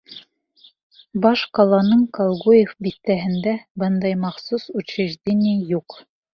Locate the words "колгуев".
2.19-2.73